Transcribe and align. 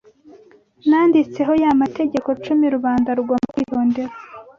nanditseho 0.89 1.53
ya 1.63 1.71
mategeko 1.81 2.29
cumi 2.43 2.65
rubanda 2.75 3.09
rugomba 3.17 3.47
kwitondera 3.53 4.13